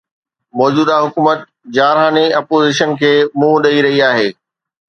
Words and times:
موجوده 0.59 0.93
حڪومت 1.03 1.39
جارحاڻي 1.77 2.25
اپوزيشن 2.39 2.97
کي 3.03 3.13
منهن 3.39 3.63
ڏئي 3.67 3.87
رهي 3.89 4.05
آهي. 4.11 4.29